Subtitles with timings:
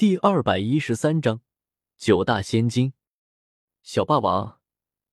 [0.00, 1.42] 第二百一十三章
[1.98, 2.94] 九大仙金。
[3.82, 4.58] 小霸王，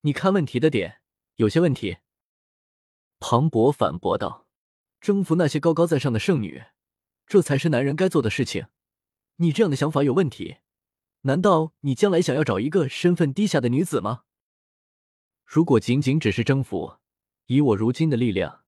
[0.00, 1.02] 你看问题的点
[1.34, 1.98] 有些问题。
[3.20, 4.46] 庞博反驳道
[4.98, 6.64] ：“征服那些高高在上的圣女，
[7.26, 8.68] 这才是男人该做的事情。
[9.36, 10.56] 你这样的想法有问题。
[11.20, 14.22] 难道你将来想要找一个身份低下的女子吗？
[15.44, 16.96] 如果仅仅只是征服，
[17.44, 18.64] 以我如今的力量，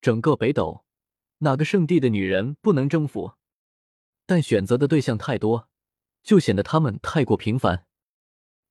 [0.00, 0.84] 整个北斗
[1.38, 3.34] 哪个圣地的女人不能征服？
[4.30, 5.68] 但选择的对象太多，
[6.22, 7.84] 就显得他们太过平凡。”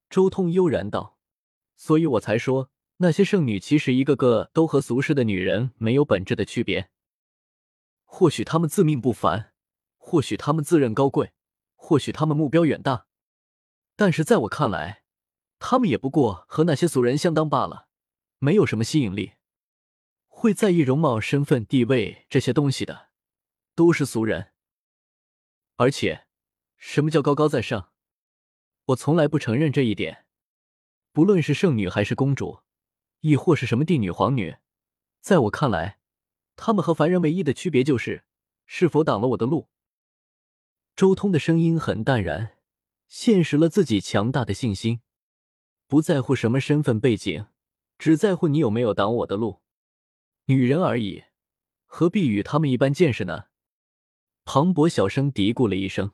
[0.10, 1.18] 周通悠然道
[1.76, 6.90] ：“所以我才说。”那些圣女其实一个个都和俗世的女人没有本质的区别。
[8.06, 9.54] 或许她们自命不凡，
[9.98, 11.34] 或许她们自认高贵，
[11.76, 13.06] 或许她们目标远大，
[13.98, 15.04] 但是在我看来，
[15.60, 17.88] 她们也不过和那些俗人相当罢了，
[18.38, 19.34] 没有什么吸引力。
[20.28, 23.10] 会在意容貌、身份、地位这些东西的，
[23.76, 24.54] 都是俗人。
[25.80, 26.26] 而且，
[26.76, 27.94] 什么叫高高在上？
[28.88, 30.26] 我从来不承认这一点。
[31.14, 32.60] 不论是圣女还是公主。
[33.22, 34.58] 亦或是什么帝女、皇女，
[35.22, 36.00] 在我看来，
[36.58, 38.24] 他们和凡人唯一的区别就是
[38.66, 39.70] 是否挡了我的路。
[40.96, 42.58] 周通的声音很淡然，
[43.08, 45.02] 现实了自己强大的信心，
[45.88, 47.48] 不在乎什么身份背景，
[47.98, 49.62] 只在乎你有没有挡我的路。
[50.46, 51.24] 女人而已，
[51.86, 53.49] 何必与他们一般见识呢？
[54.52, 56.14] 庞博小声嘀咕了一声：“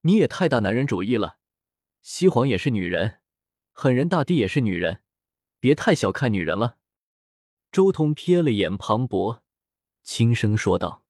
[0.00, 1.36] 你也太大男人主义了。
[2.00, 3.20] 西皇也是女人，
[3.70, 5.02] 狠人大帝也是女人。”
[5.60, 6.78] 别太小看女人了。
[7.70, 9.44] 周通瞥了眼庞博，
[10.02, 11.04] 轻声说道：“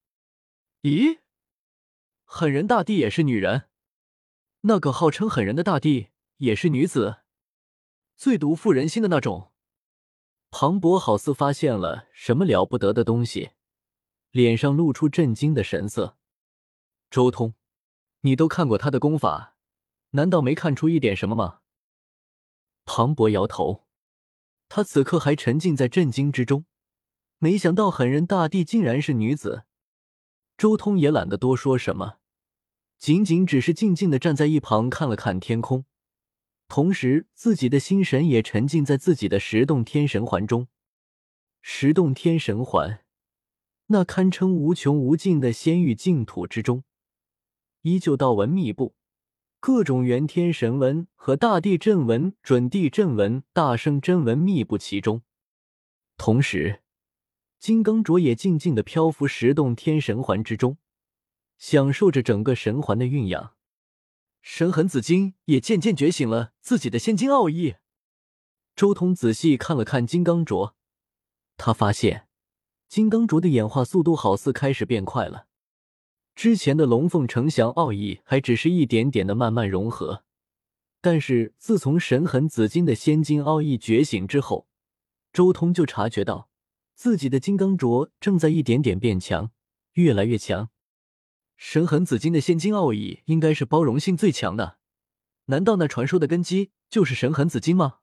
[0.82, 1.20] 咦，
[2.24, 3.68] 狠人大帝也是女人？
[4.62, 7.18] 那个号称狠人的大帝也是女子？
[8.16, 9.52] 最毒妇人心的那种？”
[10.50, 13.50] 庞博好似发现了什么了不得的东西，
[14.32, 16.18] 脸上露出震惊的神色。
[17.14, 17.54] 周通，
[18.22, 19.56] 你都看过他的功法，
[20.10, 21.60] 难道没看出一点什么吗？
[22.84, 23.84] 庞博摇头。
[24.68, 26.66] 他此刻还沉浸在震惊之中，
[27.38, 29.62] 没想到狠人大帝竟然是女子。
[30.58, 32.18] 周通也懒得多说什么，
[32.98, 35.84] 仅仅只是静静的站在一旁看了看天空，
[36.66, 40.66] 同时自己的心神也沉浸在自己的十洞天神环中。
[41.62, 43.04] 十洞天神环，
[43.86, 46.82] 那堪称无穷无尽的仙域净土之中，
[47.84, 48.94] 依旧道纹密布。
[49.60, 55.22] 各种元天神纹和大地阵纹、准地阵纹、大圣真纹密布其中，
[56.18, 56.82] 同时，
[57.58, 60.76] 金刚镯也静静的漂浮十洞天神环之中，
[61.56, 63.54] 享受着整个神环的蕴养。
[64.42, 67.76] 神痕紫金也渐渐觉醒了自己的仙金奥义。
[68.76, 70.74] 周通仔细看了看金刚镯，
[71.56, 72.28] 他发现
[72.86, 75.46] 金刚镯的演化速度好似开始变快了。
[76.34, 80.24] 之前的龙凤呈祥奥义还只是一点点的慢慢融合，
[81.00, 84.66] 但是自从神痕紫金的仙金奥义觉醒之后，
[85.32, 86.48] 周通就察觉到
[86.94, 89.52] 自己的金刚镯正在一点点变强，
[89.92, 90.70] 越来越强。
[91.56, 94.78] 神痕紫金的仙金奥义应该是包容性最强的，
[95.46, 97.98] 难道那传说的根基就是神痕紫金吗？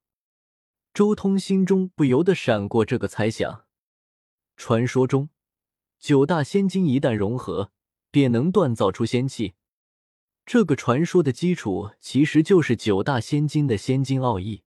[0.93, 3.65] 周通心中不由得闪过这个猜想。
[4.55, 5.29] 传说中，
[5.99, 7.71] 九大仙金一旦融合。
[8.11, 9.55] 便能锻造出仙器。
[10.45, 14.63] 这个传说的基础其实就是九大仙金的仙金奥义。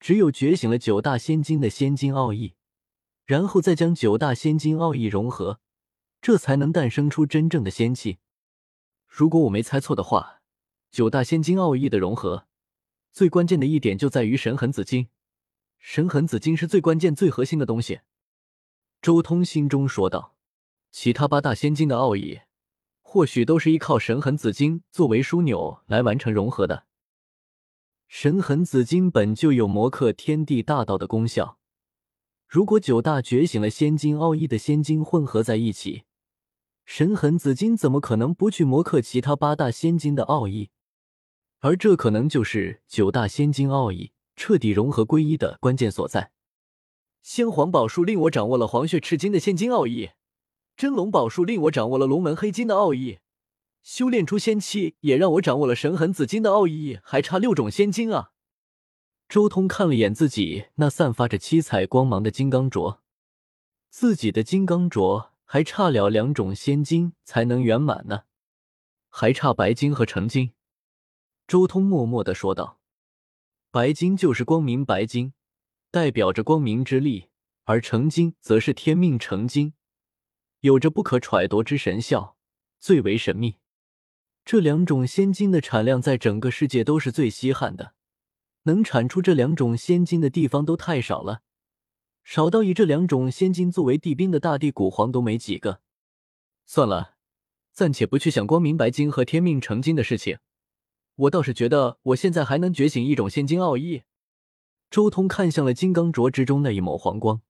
[0.00, 2.54] 只有觉醒了九大仙金的仙金奥义，
[3.24, 5.60] 然后再将九大仙金奥义融合，
[6.20, 8.18] 这才能诞生出真正的仙器。
[9.06, 10.42] 如果我没猜错的话，
[10.90, 12.46] 九大仙金奥义的融合，
[13.12, 15.08] 最关键的一点就在于神痕紫金。
[15.78, 18.00] 神痕紫金是最关键、最核心的东西。
[19.00, 20.34] 周通心中说道
[20.92, 22.40] ：“其他八大仙金的奥义。”
[23.14, 26.86] 或许都是依靠神痕紫金作为枢纽来完成融合的。
[28.08, 31.56] 神痕紫金本就有磨克天地大道的功效，
[32.48, 36.02] 如果九大觉醒了仙金奥义的仙金混合在一起，
[36.84, 40.70] 神痕紫金怎么可能不去磨克其他八大仙金的奥义？
[41.60, 46.32] 而这可能就是九大仙金奥义彻底融合归一的关键所在。
[47.22, 50.10] 先皇宝术令我掌握了黄血赤金的仙金奥义。
[50.76, 53.20] 真龙宝术令我掌握了龙门黑金的奥义，
[53.82, 58.32] 修炼出仙气也让我掌握了神痕紫金的奥义，还差六种仙金啊！
[59.28, 62.98] 周通看了眼自己那散发着七彩光芒的金刚镯，
[63.88, 68.24] 自己的金刚镯还差了两种仙金才能圆满呢，
[69.08, 70.52] 还差白金和成金。
[71.46, 72.80] 周通默默的说道
[73.70, 75.34] ：“白金就是光明白金，
[75.90, 77.28] 代表着光明之力，
[77.64, 79.74] 而成金则是天命成金。”
[80.64, 82.38] 有着不可揣度之神效，
[82.78, 83.58] 最为神秘。
[84.46, 87.92] 这两种仙金的产量在整个世界都是最稀罕的，
[88.62, 91.42] 能产出这两种仙金的地方都太少了，
[92.22, 95.82] 少到以这两种仙金作为地兵的大地古皇都没几个。
[96.64, 97.16] 算了，
[97.74, 100.38] 暂且不去想光明白金和天命成金的事情，
[101.16, 104.04] 我倒是觉得我现在还能觉醒一种仙金奥义。
[104.90, 107.42] 周通看向了金刚镯之中那一抹黄光，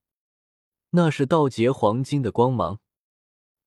[0.91, 2.81] 那是道劫黄金的光芒。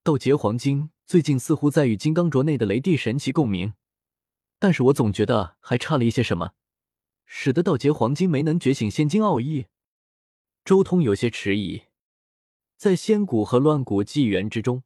[0.08, 0.90] 道劫黄金。
[1.06, 3.74] 最近似乎在与金刚镯内的雷帝神奇共鸣，
[4.58, 6.52] 但是我总觉得还差了一些什么，
[7.26, 9.66] 使得道劫黄金没能觉醒仙金奥义。
[10.64, 11.82] 周通有些迟疑，
[12.78, 14.84] 在仙古和乱古纪元之中，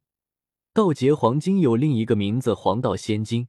[0.74, 3.46] 道劫黄金有另一个名字——黄道仙金。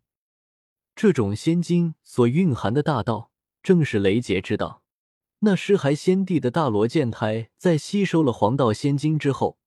[0.95, 3.31] 这种仙金所蕴含的大道，
[3.63, 4.83] 正是雷劫之道。
[5.39, 9.57] 那尸骸仙帝的大罗剑胎，在吸收了黄道仙金之后。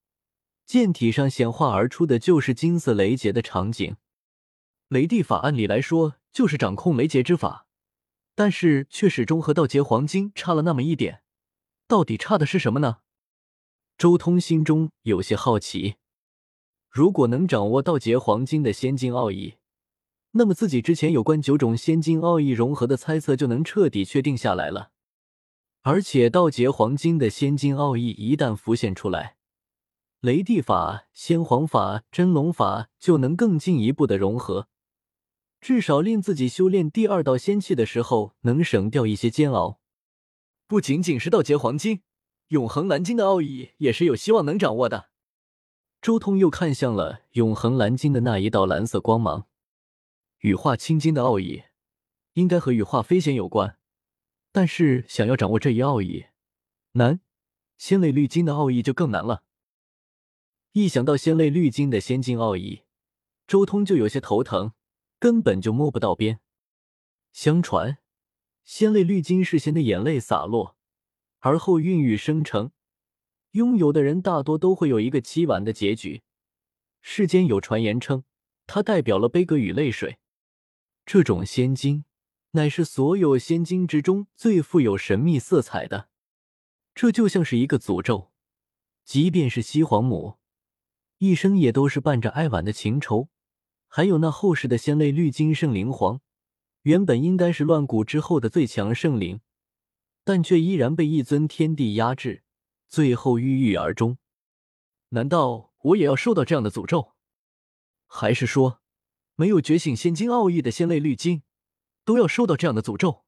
[0.66, 3.96] 剑体上显化而出的就是金色雷劫的场景。
[4.88, 7.66] 雷帝法按理来说就是掌控雷劫之法，
[8.34, 11.22] 但是却始终和道劫黄金差了那么一点。
[11.86, 12.98] 到底差的是什么呢？
[13.96, 15.94] 周通心中有些好奇。
[16.90, 19.54] 如果能掌握道劫黄金的仙金奥义，
[20.32, 24.90] 那么自己之前有关九种仙金奥义融合的猜测就能彻底确定下来了。
[25.82, 29.35] 而且道劫黄金的仙金奥义一旦浮现出来，
[30.26, 34.66] 雷帝法、仙皇法、真龙法就能更进一步的融合，
[35.60, 39.78] 至少令自己修炼第二道仙气的时候能省掉一些煎熬。
[40.66, 42.02] 不仅仅是道劫黄金，
[42.48, 45.10] 永恒蓝金的奥义也是有希望能掌握的。
[46.02, 49.46] 周通又看向了永恒蓝金的那一道蓝色光芒，
[50.40, 51.62] 羽化青金的奥义
[52.32, 53.78] 应该和羽化飞仙有关，
[54.50, 56.24] 但是想要掌握这一奥义
[56.94, 57.20] 难，
[57.78, 59.44] 仙泪绿金的奥义就更难了。
[60.76, 62.82] 一想到仙泪绿金的仙金奥义，
[63.46, 64.74] 周通就有些头疼，
[65.18, 66.38] 根本就摸不到边。
[67.32, 67.96] 相传，
[68.62, 70.76] 仙泪绿金是仙的眼泪洒落，
[71.38, 72.72] 而后孕育生成，
[73.52, 76.20] 拥有的人大多都会有一个凄婉的结局。
[77.00, 78.24] 世间有传言称，
[78.66, 80.18] 它代表了悲歌与泪水。
[81.06, 82.04] 这种仙金，
[82.50, 86.10] 乃是所有仙金之中最富有神秘色彩的。
[86.94, 88.30] 这就像是一个诅咒，
[89.06, 90.36] 即便是西皇母。
[91.18, 93.28] 一生也都是伴着哀婉的情愁，
[93.88, 96.20] 还有那后世的仙泪绿金圣灵皇，
[96.82, 99.40] 原本应该是乱古之后的最强圣灵，
[100.24, 102.42] 但却依然被一尊天帝压制，
[102.88, 104.18] 最后郁郁而终。
[105.10, 107.14] 难道我也要受到这样的诅咒？
[108.06, 108.82] 还是说，
[109.36, 111.42] 没有觉醒仙金奥义的仙泪绿金，
[112.04, 113.24] 都要受到这样的诅咒？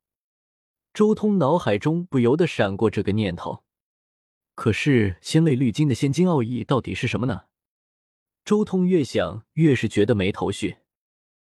[0.92, 3.64] 周通脑海中不由得闪过这个念头。
[4.54, 7.44] 可是仙泪绿金的仙金奥义到底是什么呢？
[8.48, 10.74] 周通越想越是觉得没头绪。